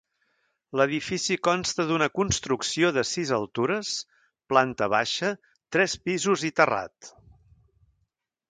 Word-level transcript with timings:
L'edifici 0.79 1.35
consta 1.47 1.85
d'una 1.91 2.07
construcció 2.19 2.89
de 2.97 3.03
sis 3.09 3.33
altures, 3.39 3.91
planta 4.53 4.89
baixa, 4.97 5.31
tres 5.77 5.97
pisos 6.09 6.47
i 6.51 6.55
terrat. 6.63 7.13